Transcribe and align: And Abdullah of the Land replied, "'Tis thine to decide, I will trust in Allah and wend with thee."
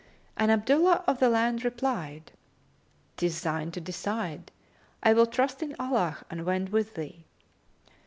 And 0.35 0.49
Abdullah 0.49 1.03
of 1.05 1.19
the 1.19 1.29
Land 1.29 1.63
replied, 1.63 2.31
"'Tis 3.17 3.41
thine 3.41 3.69
to 3.69 3.79
decide, 3.79 4.49
I 5.03 5.13
will 5.13 5.27
trust 5.27 5.61
in 5.61 5.75
Allah 5.77 6.25
and 6.27 6.43
wend 6.43 6.69
with 6.69 6.95
thee." 6.95 7.25